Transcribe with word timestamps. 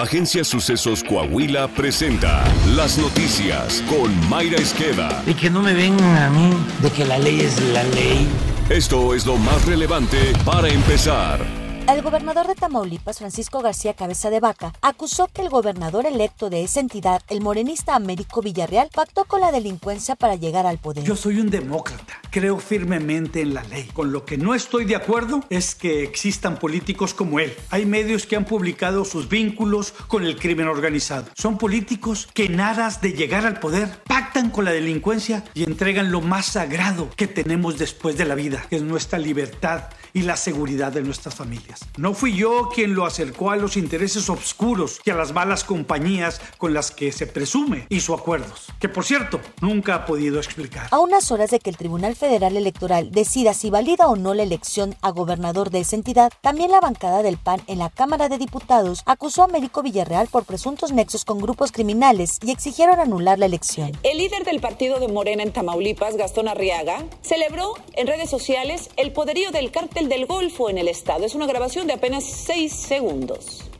Agencia 0.00 0.44
Sucesos 0.44 1.04
Coahuila 1.04 1.68
presenta 1.68 2.42
las 2.74 2.96
noticias 2.96 3.84
con 3.86 4.30
Mayra 4.30 4.56
Esqueda. 4.56 5.22
Y 5.26 5.34
que 5.34 5.50
no 5.50 5.60
me 5.60 5.74
vengan 5.74 6.16
a 6.16 6.30
mí 6.30 6.54
de 6.80 6.90
que 6.90 7.04
la 7.04 7.18
ley 7.18 7.40
es 7.40 7.60
la 7.74 7.82
ley. 7.82 8.26
Esto 8.70 9.14
es 9.14 9.26
lo 9.26 9.36
más 9.36 9.66
relevante 9.66 10.32
para 10.42 10.68
empezar. 10.68 11.59
El 11.90 12.02
gobernador 12.02 12.46
de 12.46 12.54
Tamaulipas, 12.54 13.18
Francisco 13.18 13.62
García 13.62 13.94
Cabeza 13.94 14.30
de 14.30 14.38
Vaca, 14.38 14.72
acusó 14.80 15.26
que 15.26 15.42
el 15.42 15.48
gobernador 15.48 16.06
electo 16.06 16.48
de 16.48 16.62
esa 16.62 16.78
entidad, 16.78 17.20
el 17.28 17.40
morenista 17.40 17.96
Américo 17.96 18.42
Villarreal, 18.42 18.90
pactó 18.94 19.24
con 19.24 19.40
la 19.40 19.50
delincuencia 19.50 20.14
para 20.14 20.36
llegar 20.36 20.66
al 20.66 20.78
poder. 20.78 21.02
Yo 21.02 21.16
soy 21.16 21.40
un 21.40 21.50
demócrata, 21.50 22.20
creo 22.30 22.60
firmemente 22.60 23.40
en 23.40 23.54
la 23.54 23.64
ley. 23.64 23.90
Con 23.92 24.12
lo 24.12 24.24
que 24.24 24.38
no 24.38 24.54
estoy 24.54 24.84
de 24.84 24.94
acuerdo 24.94 25.42
es 25.50 25.74
que 25.74 26.04
existan 26.04 26.58
políticos 26.60 27.12
como 27.12 27.40
él. 27.40 27.52
Hay 27.70 27.86
medios 27.86 28.24
que 28.24 28.36
han 28.36 28.44
publicado 28.44 29.04
sus 29.04 29.28
vínculos 29.28 29.92
con 30.06 30.24
el 30.24 30.38
crimen 30.38 30.68
organizado. 30.68 31.26
Son 31.34 31.58
políticos 31.58 32.28
que 32.32 32.44
en 32.44 32.60
aras 32.60 33.00
de 33.00 33.14
llegar 33.14 33.46
al 33.46 33.58
poder 33.58 34.00
pactan 34.04 34.50
con 34.50 34.64
la 34.64 34.70
delincuencia 34.70 35.42
y 35.54 35.64
entregan 35.64 36.12
lo 36.12 36.20
más 36.20 36.46
sagrado 36.46 37.10
que 37.16 37.26
tenemos 37.26 37.78
después 37.78 38.16
de 38.16 38.26
la 38.26 38.36
vida, 38.36 38.64
que 38.70 38.76
es 38.76 38.82
nuestra 38.82 39.18
libertad 39.18 39.88
y 40.12 40.22
la 40.22 40.36
seguridad 40.36 40.92
de 40.92 41.02
nuestras 41.02 41.34
familias. 41.34 41.79
No 41.96 42.14
fui 42.14 42.34
yo 42.34 42.68
quien 42.74 42.94
lo 42.94 43.06
acercó 43.06 43.50
a 43.50 43.56
los 43.56 43.76
intereses 43.76 44.28
oscuros 44.28 45.00
y 45.04 45.10
a 45.10 45.14
las 45.14 45.32
malas 45.32 45.64
compañías 45.64 46.40
con 46.58 46.74
las 46.74 46.90
que 46.90 47.12
se 47.12 47.26
presume 47.26 47.86
hizo 47.88 48.14
acuerdos, 48.14 48.66
que 48.78 48.88
por 48.88 49.04
cierto 49.04 49.40
nunca 49.60 49.94
ha 49.94 50.06
podido 50.06 50.38
explicar. 50.38 50.88
A 50.90 50.98
unas 50.98 51.30
horas 51.30 51.50
de 51.50 51.58
que 51.58 51.70
el 51.70 51.76
Tribunal 51.76 52.16
Federal 52.16 52.56
Electoral 52.56 53.10
decida 53.10 53.54
si 53.54 53.70
valida 53.70 54.08
o 54.08 54.16
no 54.16 54.34
la 54.34 54.42
elección 54.42 54.94
a 55.02 55.10
gobernador 55.10 55.70
de 55.70 55.80
esa 55.80 55.96
entidad, 55.96 56.32
también 56.40 56.70
la 56.70 56.80
bancada 56.80 57.22
del 57.22 57.38
PAN 57.38 57.62
en 57.66 57.78
la 57.78 57.90
Cámara 57.90 58.28
de 58.28 58.38
Diputados 58.38 59.02
acusó 59.06 59.42
a 59.42 59.46
Américo 59.46 59.82
Villarreal 59.82 60.28
por 60.28 60.44
presuntos 60.44 60.92
nexos 60.92 61.24
con 61.24 61.38
grupos 61.38 61.72
criminales 61.72 62.38
y 62.44 62.50
exigieron 62.50 63.00
anular 63.00 63.38
la 63.38 63.46
elección. 63.46 63.92
El 64.02 64.18
líder 64.18 64.44
del 64.44 64.60
partido 64.60 65.00
de 65.00 65.08
Morena 65.08 65.42
en 65.42 65.52
Tamaulipas, 65.52 66.16
Gastón 66.16 66.48
Arriaga, 66.48 67.04
celebró 67.22 67.74
en 67.94 68.06
redes 68.06 68.30
sociales 68.30 68.90
el 68.96 69.12
poderío 69.12 69.50
del 69.50 69.70
cártel 69.70 70.08
del 70.08 70.26
Golfo 70.26 70.70
en 70.70 70.78
el 70.78 70.88
estado. 70.88 71.24
Es 71.24 71.34
una 71.34 71.46
grabación 71.46 71.69
de 71.70 71.92
apenas 71.92 72.24
seis 72.24 72.72
segundos. 72.72 73.70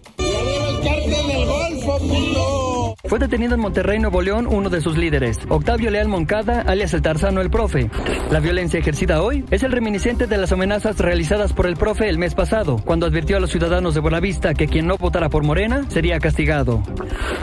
Fue 3.05 3.19
detenido 3.19 3.56
en 3.56 3.60
Monterrey, 3.60 3.98
Nuevo 3.98 4.22
León, 4.22 4.47
uno 4.47 4.70
de 4.70 4.80
sus 4.80 4.97
líderes, 4.97 5.38
Octavio 5.48 5.91
Leal 5.91 6.06
Moncada, 6.06 6.62
alias 6.62 6.94
el 6.94 7.02
Tarzano 7.02 7.41
el 7.41 7.50
Profe. 7.50 7.91
La 8.30 8.38
violencia 8.38 8.78
ejercida 8.78 9.22
hoy 9.22 9.44
es 9.50 9.64
el 9.64 9.72
reminiscente 9.72 10.28
de 10.28 10.38
las 10.38 10.52
amenazas 10.52 10.98
realizadas 10.98 11.52
por 11.52 11.66
el 11.66 11.77
Profe 11.77 12.08
el 12.08 12.19
mes 12.19 12.36
pasado, 12.36 12.77
cuando 12.84 13.06
advirtió 13.06 13.38
a 13.38 13.41
los 13.41 13.50
ciudadanos 13.50 13.94
de 13.94 14.00
Buenavista 14.00 14.54
que 14.54 14.69
quien 14.69 14.86
no 14.86 14.97
votara 14.97 15.28
por 15.28 15.42
Morena 15.42 15.84
sería 15.91 16.20
castigado. 16.20 16.80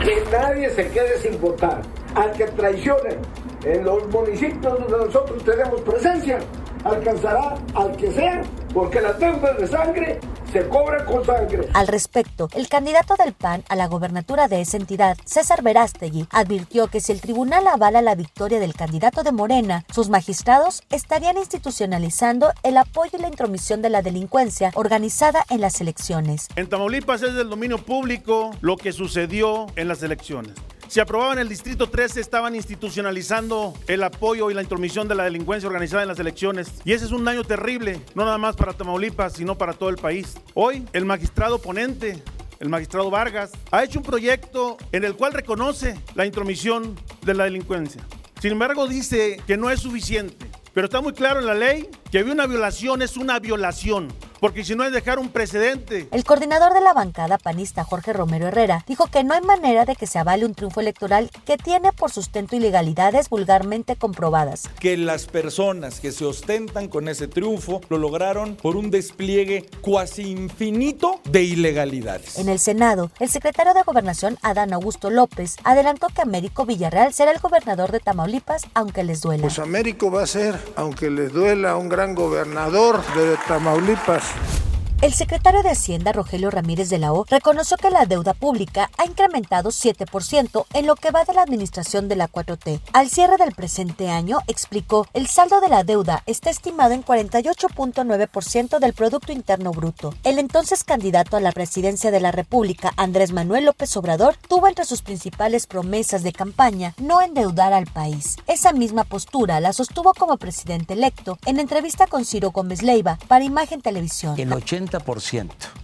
Que 0.02 0.22
nadie 0.32 0.70
se 0.70 0.88
quede 0.88 1.20
sin 1.20 1.38
votar. 1.42 1.82
Al 2.14 2.32
que 2.32 2.44
traicione 2.46 3.18
en 3.64 3.84
los 3.84 4.06
municipios 4.08 4.78
donde 4.78 5.06
nosotros 5.06 5.42
tenemos 5.44 5.80
presencia, 5.82 6.38
alcanzará 6.84 7.56
al 7.74 7.96
que 7.96 8.12
sea, 8.12 8.42
porque 8.72 9.00
la 9.00 9.12
deuda 9.14 9.54
de 9.54 9.66
sangre 9.66 10.20
se 10.52 10.66
cobra 10.68 11.04
con 11.04 11.24
sangre. 11.24 11.68
Al 11.74 11.88
respecto, 11.88 12.48
el 12.54 12.68
candidato 12.68 13.16
del 13.16 13.34
PAN 13.34 13.64
a 13.68 13.76
la 13.76 13.86
gobernatura 13.86 14.48
de 14.48 14.60
esa 14.60 14.76
entidad, 14.76 15.16
César 15.24 15.62
Verástegui, 15.62 16.26
advirtió 16.30 16.88
que 16.88 17.00
si 17.00 17.12
el 17.12 17.20
tribunal 17.20 17.66
avala 17.66 18.00
la 18.00 18.14
victoria 18.14 18.58
del 18.60 18.74
candidato 18.74 19.22
de 19.22 19.32
Morena, 19.32 19.84
sus 19.92 20.08
magistrados 20.08 20.82
estarían 20.90 21.36
institucionalizando 21.36 22.52
el 22.62 22.76
apoyo 22.76 23.18
y 23.18 23.22
la 23.22 23.28
intromisión 23.28 23.82
de 23.82 23.90
la 23.90 24.02
delincuencia 24.02 24.70
organizada 24.74 25.44
en 25.50 25.60
las 25.60 25.80
elecciones. 25.80 26.48
En 26.56 26.68
Tamaulipas 26.68 27.22
es 27.22 27.34
del 27.34 27.50
dominio 27.50 27.78
público 27.78 28.52
lo 28.60 28.76
que 28.76 28.92
sucedió 28.92 29.66
en 29.76 29.88
las 29.88 30.02
elecciones. 30.02 30.54
Si 30.88 31.00
aprobaban 31.00 31.38
el 31.38 31.50
Distrito 31.50 31.90
13, 31.90 32.18
estaban 32.18 32.56
institucionalizando 32.56 33.74
el 33.88 34.02
apoyo 34.02 34.50
y 34.50 34.54
la 34.54 34.62
intromisión 34.62 35.06
de 35.06 35.14
la 35.14 35.24
delincuencia 35.24 35.66
organizada 35.66 36.02
en 36.02 36.08
las 36.08 36.18
elecciones. 36.18 36.72
Y 36.82 36.94
ese 36.94 37.04
es 37.04 37.12
un 37.12 37.26
daño 37.26 37.44
terrible, 37.44 38.00
no 38.14 38.24
nada 38.24 38.38
más 38.38 38.56
para 38.56 38.72
Tamaulipas, 38.72 39.34
sino 39.34 39.58
para 39.58 39.74
todo 39.74 39.90
el 39.90 39.96
país. 39.96 40.36
Hoy, 40.54 40.86
el 40.94 41.04
magistrado 41.04 41.58
ponente 41.58 42.22
el 42.58 42.70
magistrado 42.70 43.10
Vargas, 43.10 43.52
ha 43.70 43.84
hecho 43.84 44.00
un 44.00 44.04
proyecto 44.04 44.78
en 44.90 45.04
el 45.04 45.14
cual 45.14 45.32
reconoce 45.32 45.96
la 46.14 46.26
intromisión 46.26 46.98
de 47.22 47.34
la 47.34 47.44
delincuencia. 47.44 48.02
Sin 48.40 48.52
embargo, 48.52 48.88
dice 48.88 49.40
que 49.46 49.56
no 49.56 49.70
es 49.70 49.80
suficiente. 49.80 50.46
Pero 50.72 50.86
está 50.86 51.00
muy 51.00 51.12
claro 51.12 51.40
en 51.40 51.46
la 51.46 51.54
ley 51.54 51.88
que 52.10 52.22
una 52.22 52.46
violación 52.46 53.02
es 53.02 53.16
una 53.16 53.38
violación 53.38 54.08
porque 54.40 54.64
si 54.64 54.74
no 54.74 54.84
es 54.84 54.92
dejar 54.92 55.18
un 55.18 55.28
precedente. 55.30 56.08
El 56.10 56.24
coordinador 56.24 56.74
de 56.74 56.80
la 56.80 56.92
bancada 56.92 57.38
panista 57.38 57.84
Jorge 57.84 58.12
Romero 58.12 58.48
Herrera 58.48 58.84
dijo 58.86 59.06
que 59.06 59.24
no 59.24 59.34
hay 59.34 59.42
manera 59.42 59.84
de 59.84 59.96
que 59.96 60.06
se 60.06 60.18
avale 60.18 60.44
un 60.44 60.54
triunfo 60.54 60.80
electoral 60.80 61.30
que 61.44 61.56
tiene 61.56 61.92
por 61.92 62.10
sustento 62.10 62.56
ilegalidades 62.56 63.28
vulgarmente 63.28 63.96
comprobadas. 63.96 64.68
Que 64.80 64.96
las 64.96 65.26
personas 65.26 66.00
que 66.00 66.12
se 66.12 66.24
ostentan 66.24 66.88
con 66.88 67.08
ese 67.08 67.28
triunfo 67.28 67.80
lo 67.88 67.98
lograron 67.98 68.56
por 68.56 68.76
un 68.76 68.90
despliegue 68.90 69.66
cuasi 69.80 70.30
infinito 70.30 71.20
de 71.24 71.42
ilegalidades. 71.42 72.38
En 72.38 72.48
el 72.48 72.58
Senado, 72.58 73.10
el 73.18 73.28
secretario 73.28 73.74
de 73.74 73.82
Gobernación 73.82 74.38
Adán 74.42 74.72
Augusto 74.72 75.10
López 75.10 75.56
adelantó 75.64 76.08
que 76.08 76.22
Américo 76.22 76.66
Villarreal 76.66 77.12
será 77.12 77.32
el 77.32 77.38
gobernador 77.40 77.92
de 77.92 78.00
Tamaulipas 78.00 78.66
aunque 78.74 79.04
les 79.04 79.20
duela. 79.20 79.42
Pues 79.42 79.58
Américo 79.58 80.10
va 80.10 80.22
a 80.22 80.26
ser, 80.26 80.58
aunque 80.76 81.10
les 81.10 81.32
duela, 81.32 81.76
un 81.76 81.88
gran 81.88 82.14
gobernador 82.14 83.02
de 83.14 83.36
Tamaulipas. 83.46 84.27
Peace. 84.28 84.67
El 85.00 85.14
secretario 85.14 85.62
de 85.62 85.70
Hacienda, 85.70 86.12
Rogelio 86.12 86.50
Ramírez 86.50 86.90
de 86.90 86.98
la 86.98 87.12
O, 87.12 87.24
reconoció 87.30 87.76
que 87.76 87.88
la 87.88 88.04
deuda 88.04 88.34
pública 88.34 88.90
ha 88.98 89.06
incrementado 89.06 89.70
7% 89.70 90.66
en 90.74 90.86
lo 90.88 90.96
que 90.96 91.12
va 91.12 91.24
de 91.24 91.34
la 91.34 91.42
administración 91.42 92.08
de 92.08 92.16
la 92.16 92.28
4T. 92.28 92.80
Al 92.92 93.08
cierre 93.08 93.36
del 93.36 93.54
presente 93.54 94.08
año, 94.10 94.38
explicó, 94.48 95.06
el 95.12 95.28
saldo 95.28 95.60
de 95.60 95.68
la 95.68 95.84
deuda 95.84 96.24
está 96.26 96.50
estimado 96.50 96.94
en 96.94 97.04
48.9% 97.04 98.80
del 98.80 98.92
Producto 98.92 99.30
Interno 99.30 99.70
Bruto. 99.70 100.14
El 100.24 100.40
entonces 100.40 100.82
candidato 100.82 101.36
a 101.36 101.40
la 101.40 101.52
presidencia 101.52 102.10
de 102.10 102.18
la 102.18 102.32
República, 102.32 102.92
Andrés 102.96 103.30
Manuel 103.30 103.66
López 103.66 103.96
Obrador, 103.96 104.36
tuvo 104.48 104.66
entre 104.66 104.84
sus 104.84 105.02
principales 105.02 105.68
promesas 105.68 106.24
de 106.24 106.32
campaña 106.32 106.94
no 106.98 107.22
endeudar 107.22 107.72
al 107.72 107.86
país. 107.86 108.34
Esa 108.48 108.72
misma 108.72 109.04
postura 109.04 109.60
la 109.60 109.72
sostuvo 109.72 110.12
como 110.12 110.38
presidente 110.38 110.94
electo 110.94 111.38
en 111.46 111.60
entrevista 111.60 112.08
con 112.08 112.24
Ciro 112.24 112.50
Gómez 112.50 112.82
Leiva 112.82 113.16
para 113.28 113.44
Imagen 113.44 113.80
Televisión. 113.80 114.34
El 114.36 114.50
80% 114.50 114.87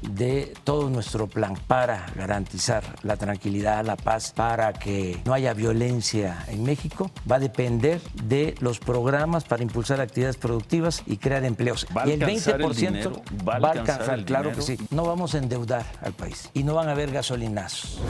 de 0.03 0.54
todo 0.65 0.91
nuestro 0.91 1.26
plan 1.26 1.54
para 1.66 2.06
garantizar 2.15 2.82
la 3.03 3.16
tranquilidad, 3.16 3.84
la 3.84 3.97
paz, 3.97 4.32
para 4.34 4.72
que 4.72 5.20
no 5.25 5.32
haya 5.34 5.54
violencia 5.54 6.44
en 6.48 6.62
México, 6.62 7.10
va 7.31 7.37
a 7.37 7.38
depender 7.38 8.00
de 8.25 8.54
los 8.60 8.78
programas 8.78 9.44
para 9.44 9.62
impulsar 9.62 10.00
actividades 10.00 10.37
productivas 10.37 11.03
y 11.06 11.16
crear 11.19 11.44
empleos. 11.44 11.87
¿Va 11.97 12.03
a 12.03 12.09
y 12.09 12.12
el 12.12 12.22
alcanzar 12.22 12.60
20% 12.60 12.70
el 12.70 12.76
dinero? 12.76 13.22
¿Va 13.47 13.56
a 13.56 13.59
va 13.59 13.69
a 13.69 13.70
alcanzar 13.72 13.94
alcanzar, 13.94 14.19
el 14.19 14.25
claro 14.25 14.50
dinero? 14.50 14.66
que 14.66 14.76
sí. 14.76 14.87
No 14.91 15.04
vamos 15.04 15.34
a 15.34 15.38
endeudar 15.38 15.84
al 16.03 16.12
país 16.12 16.50
y 16.54 16.62
no 16.62 16.75
van 16.75 16.88
a 16.88 16.92
haber 16.92 17.10
gasolinazos. 17.10 18.00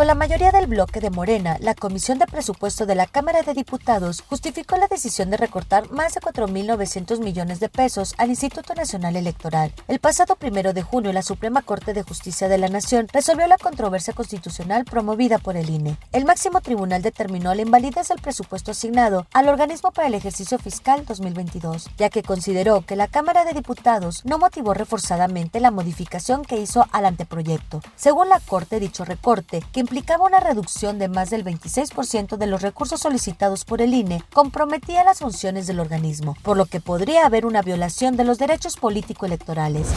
Con 0.00 0.06
la 0.06 0.14
mayoría 0.14 0.50
del 0.50 0.66
bloque 0.66 0.98
de 0.98 1.10
Morena, 1.10 1.58
la 1.60 1.74
Comisión 1.74 2.18
de 2.18 2.24
Presupuesto 2.24 2.86
de 2.86 2.94
la 2.94 3.04
Cámara 3.04 3.42
de 3.42 3.52
Diputados 3.52 4.24
justificó 4.26 4.78
la 4.78 4.86
decisión 4.86 5.28
de 5.28 5.36
recortar 5.36 5.90
más 5.90 6.14
de 6.14 6.22
4.900 6.22 7.18
millones 7.18 7.60
de 7.60 7.68
pesos 7.68 8.14
al 8.16 8.30
Instituto 8.30 8.72
Nacional 8.72 9.14
Electoral. 9.16 9.74
El 9.88 9.98
pasado 9.98 10.36
primero 10.36 10.72
de 10.72 10.80
junio, 10.80 11.12
la 11.12 11.20
Suprema 11.20 11.60
Corte 11.60 11.92
de 11.92 12.02
Justicia 12.02 12.48
de 12.48 12.56
la 12.56 12.68
Nación 12.68 13.08
resolvió 13.12 13.46
la 13.46 13.58
controversia 13.58 14.14
constitucional 14.14 14.86
promovida 14.86 15.36
por 15.36 15.58
el 15.58 15.68
INE. 15.68 15.98
El 16.12 16.24
máximo 16.24 16.62
tribunal 16.62 17.02
determinó 17.02 17.54
la 17.54 17.60
invalidez 17.60 18.08
del 18.08 18.22
presupuesto 18.22 18.70
asignado 18.70 19.26
al 19.34 19.50
organismo 19.50 19.90
para 19.90 20.08
el 20.08 20.14
ejercicio 20.14 20.58
fiscal 20.58 21.04
2022, 21.04 21.90
ya 21.98 22.08
que 22.08 22.22
consideró 22.22 22.86
que 22.86 22.96
la 22.96 23.06
Cámara 23.06 23.44
de 23.44 23.52
Diputados 23.52 24.24
no 24.24 24.38
motivó 24.38 24.72
reforzadamente 24.72 25.60
la 25.60 25.70
modificación 25.70 26.42
que 26.42 26.58
hizo 26.58 26.86
al 26.90 27.04
anteproyecto. 27.04 27.82
Según 27.96 28.30
la 28.30 28.40
Corte, 28.40 28.80
dicho 28.80 29.04
recorte, 29.04 29.62
que 29.72 29.89
implicaba 29.90 30.24
una 30.24 30.38
reducción 30.38 31.00
de 31.00 31.08
más 31.08 31.30
del 31.30 31.44
26% 31.44 32.36
de 32.36 32.46
los 32.46 32.62
recursos 32.62 33.00
solicitados 33.00 33.64
por 33.64 33.82
el 33.82 33.92
INE, 33.92 34.22
comprometía 34.32 35.02
las 35.02 35.18
funciones 35.18 35.66
del 35.66 35.80
organismo, 35.80 36.36
por 36.42 36.56
lo 36.56 36.66
que 36.66 36.80
podría 36.80 37.26
haber 37.26 37.44
una 37.44 37.60
violación 37.60 38.16
de 38.16 38.22
los 38.22 38.38
derechos 38.38 38.76
político-electorales. 38.76 39.88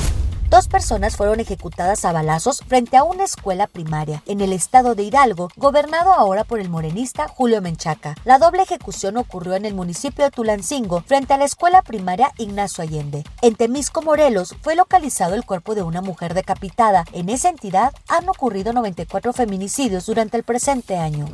Dos 0.54 0.68
personas 0.68 1.18
fueron 1.18 1.40
ejecutadas 1.40 2.06
a 2.06 2.12
balazos 2.12 2.62
frente 2.68 2.96
a 2.96 3.04
una 3.04 3.24
escuela 3.24 3.66
primaria 3.66 4.22
en 4.28 4.40
el 4.40 4.54
estado 4.54 4.94
de 4.94 5.02
Hidalgo, 5.02 5.50
gobernado 5.56 6.14
ahora 6.14 6.44
por 6.44 6.60
el 6.60 6.70
morenista 6.70 7.28
Julio 7.28 7.60
Menchaca. 7.60 8.14
La 8.24 8.38
doble 8.38 8.62
ejecución 8.62 9.18
ocurrió 9.18 9.56
en 9.56 9.66
el 9.66 9.74
municipio 9.74 10.26
de 10.26 10.30
Tulancingo, 10.30 11.02
frente 11.08 11.34
a 11.34 11.40
la 11.40 11.46
escuela 11.46 11.82
primaria 11.82 12.34
Ignacio 12.38 12.84
Allende. 12.84 13.24
En 13.42 13.56
Temisco, 13.56 14.04
Morelos, 14.04 14.56
fue 14.62 14.76
localizado 14.76 15.34
el 15.34 15.44
cuerpo 15.44 15.74
de 15.74 15.82
una 15.82 16.02
mujer 16.04 16.36
decapitada. 16.36 17.04
En 17.14 17.30
esa 17.30 17.50
entidad 17.50 17.92
han 18.08 18.30
ocurrido 18.30 18.74
94 18.74 19.34
feminicidios 19.34 20.06
durante 20.06 20.38
el 20.38 20.44
presente 20.44 20.98
año. 20.98 21.26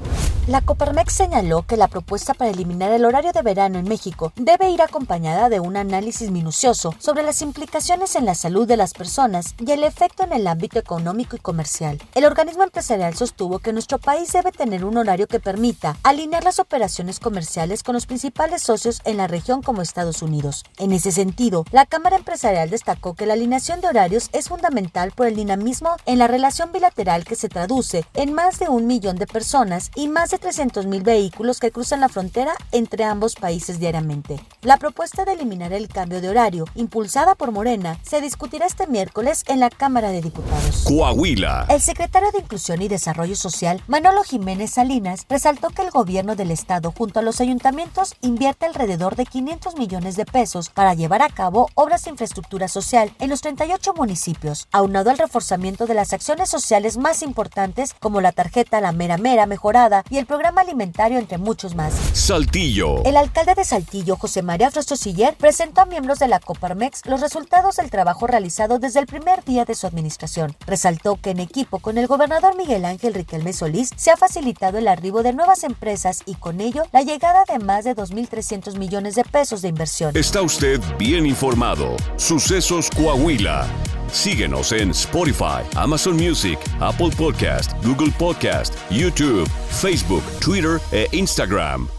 La 0.47 0.61
Coparmex 0.61 1.13
señaló 1.13 1.63
que 1.63 1.77
la 1.77 1.89
propuesta 1.89 2.33
para 2.33 2.49
eliminar 2.49 2.91
el 2.91 3.05
horario 3.05 3.33
de 3.33 3.41
verano 3.43 3.77
en 3.77 3.87
México 3.87 4.31
debe 4.35 4.71
ir 4.71 4.81
acompañada 4.81 5.47
de 5.49 5.59
un 5.59 5.77
análisis 5.77 6.31
minucioso 6.31 6.95
sobre 6.97 7.21
las 7.21 7.43
implicaciones 7.43 8.15
en 8.15 8.25
la 8.25 8.33
salud 8.33 8.67
de 8.67 8.77
las 8.77 8.93
personas 8.93 9.08
personas 9.09 9.55
y 9.57 9.71
el 9.71 9.83
efecto 9.83 10.23
en 10.23 10.33
el 10.33 10.45
ámbito 10.45 10.77
económico 10.77 11.35
y 11.35 11.39
comercial. 11.39 11.97
El 12.13 12.25
organismo 12.25 12.61
empresarial 12.61 13.15
sostuvo 13.15 13.57
que 13.57 13.73
nuestro 13.73 13.97
país 13.97 14.31
debe 14.31 14.51
tener 14.51 14.85
un 14.85 14.97
horario 14.97 15.25
que 15.25 15.39
permita 15.39 15.97
alinear 16.03 16.43
las 16.43 16.59
operaciones 16.59 17.19
comerciales 17.19 17.81
con 17.81 17.93
los 17.93 18.05
principales 18.05 18.61
socios 18.61 19.01
en 19.05 19.17
la 19.17 19.25
región 19.25 19.63
como 19.63 19.81
Estados 19.81 20.21
Unidos. 20.21 20.63
En 20.77 20.91
ese 20.91 21.11
sentido, 21.11 21.65
la 21.71 21.87
Cámara 21.87 22.17
Empresarial 22.17 22.69
destacó 22.69 23.15
que 23.15 23.25
la 23.25 23.33
alineación 23.33 23.81
de 23.81 23.87
horarios 23.87 24.29
es 24.31 24.47
fundamental 24.47 25.11
por 25.11 25.25
el 25.25 25.35
dinamismo 25.35 25.89
en 26.05 26.19
la 26.19 26.27
relación 26.27 26.71
bilateral 26.71 27.25
que 27.25 27.35
se 27.35 27.49
traduce 27.49 28.05
en 28.13 28.33
más 28.33 28.59
de 28.59 28.69
un 28.69 28.85
millón 28.85 29.15
de 29.15 29.25
personas 29.25 29.89
y 29.95 30.07
más 30.07 30.29
de 30.29 30.37
300 30.37 30.85
mil 30.85 31.01
vehículos 31.01 31.59
que 31.59 31.71
cruzan 31.71 32.01
la 32.01 32.09
frontera 32.09 32.53
entre 32.71 33.05
ambos 33.05 33.33
países 33.33 33.79
diariamente. 33.79 34.39
La 34.61 34.77
propuesta 34.77 35.25
de 35.25 35.31
eliminar 35.31 35.73
el 35.73 35.87
cambio 35.87 36.21
de 36.21 36.29
horario, 36.29 36.65
impulsada 36.75 37.33
por 37.33 37.51
Morena, 37.51 37.97
se 38.03 38.21
discutirá 38.21 38.67
este 38.67 38.85
miércoles 38.85 38.98
en 39.47 39.59
la 39.61 39.69
Cámara 39.69 40.11
de 40.11 40.21
Diputados. 40.21 40.83
Coahuila. 40.85 41.65
El 41.69 41.79
secretario 41.79 42.31
de 42.31 42.39
Inclusión 42.39 42.81
y 42.81 42.89
Desarrollo 42.89 43.35
Social, 43.35 43.81
Manolo 43.87 44.23
Jiménez 44.23 44.71
Salinas, 44.71 45.25
resaltó 45.29 45.69
que 45.69 45.83
el 45.83 45.91
gobierno 45.91 46.35
del 46.35 46.51
estado 46.51 46.91
junto 46.97 47.19
a 47.19 47.23
los 47.23 47.39
ayuntamientos 47.39 48.15
invierte 48.21 48.65
alrededor 48.65 49.15
de 49.15 49.25
500 49.25 49.75
millones 49.77 50.17
de 50.17 50.25
pesos 50.25 50.69
para 50.69 50.93
llevar 50.95 51.21
a 51.21 51.29
cabo 51.29 51.69
obras 51.75 52.03
de 52.03 52.11
infraestructura 52.11 52.67
social 52.67 53.11
en 53.19 53.29
los 53.29 53.41
38 53.41 53.93
municipios, 53.93 54.67
aunado 54.71 55.11
al 55.11 55.17
reforzamiento 55.17 55.85
de 55.85 55.93
las 55.93 56.11
acciones 56.11 56.49
sociales 56.49 56.97
más 56.97 57.21
importantes 57.21 57.95
como 57.99 58.19
la 58.19 58.33
tarjeta 58.33 58.81
La 58.81 58.91
Mera 58.91 59.17
Mera 59.17 59.45
mejorada 59.45 60.03
y 60.09 60.17
el 60.17 60.25
programa 60.25 60.61
alimentario 60.61 61.19
entre 61.19 61.37
muchos 61.37 61.75
más. 61.75 61.93
Saltillo. 62.13 63.03
El 63.05 63.15
alcalde 63.15 63.55
de 63.55 63.63
Saltillo, 63.63 64.17
José 64.17 64.41
María 64.41 64.71
Frostosiller, 64.71 65.35
presentó 65.35 65.81
a 65.81 65.85
miembros 65.85 66.19
de 66.19 66.27
la 66.27 66.39
Coparmex 66.39 67.05
los 67.05 67.21
resultados 67.21 67.77
del 67.77 67.89
trabajo 67.89 68.27
realizado 68.27 68.78
desde 68.79 68.99
el 68.99 69.05
primer 69.05 69.43
día 69.43 69.65
de 69.65 69.75
su 69.75 69.87
administración. 69.87 70.55
Resaltó 70.65 71.17
que 71.21 71.31
en 71.31 71.39
equipo 71.39 71.79
con 71.79 71.97
el 71.97 72.07
gobernador 72.07 72.55
Miguel 72.57 72.85
Ángel 72.85 73.13
Riquelme 73.13 73.53
Solís 73.53 73.91
se 73.95 74.11
ha 74.11 74.17
facilitado 74.17 74.77
el 74.77 74.87
arribo 74.87 75.23
de 75.23 75.33
nuevas 75.33 75.63
empresas 75.63 76.23
y 76.25 76.35
con 76.35 76.61
ello 76.61 76.83
la 76.91 77.01
llegada 77.01 77.43
de 77.45 77.59
más 77.59 77.85
de 77.85 77.95
2.300 77.95 78.77
millones 78.77 79.15
de 79.15 79.23
pesos 79.23 79.61
de 79.61 79.67
inversión. 79.67 80.15
Está 80.15 80.41
usted 80.41 80.79
bien 80.97 81.25
informado. 81.25 81.95
Sucesos 82.17 82.89
Coahuila. 82.89 83.67
Síguenos 84.11 84.71
en 84.71 84.89
Spotify, 84.89 85.61
Amazon 85.75 86.15
Music, 86.15 86.57
Apple 86.79 87.11
Podcast, 87.15 87.71
Google 87.83 88.11
Podcast, 88.17 88.73
YouTube, 88.89 89.47
Facebook, 89.69 90.23
Twitter 90.39 90.79
e 90.91 91.07
Instagram. 91.11 91.98